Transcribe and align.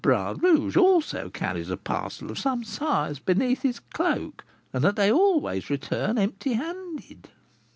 Bras 0.03 0.39
Rouge 0.41 0.77
also 0.77 1.29
carries 1.29 1.69
a 1.69 1.77
parcel 1.77 2.31
of 2.31 2.39
some 2.39 2.63
size 2.63 3.19
beneath 3.19 3.61
his 3.61 3.79
cloak, 3.79 4.43
and 4.73 4.83
that 4.83 4.95
they 4.95 5.11
always 5.11 5.69
return 5.69 6.17
empty 6.17 6.53
handed." 6.53 7.29